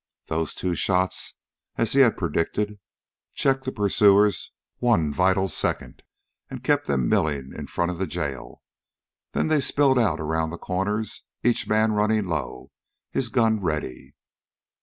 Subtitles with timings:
[0.29, 1.35] Those two shots,
[1.75, 2.79] as he had predicted,
[3.35, 6.01] checked the pursuers one vital second
[6.49, 8.63] and kept them milling in front of the jail.
[9.33, 12.71] Then they spilled out around the corners, each man running low,
[13.11, 14.15] his gun ready.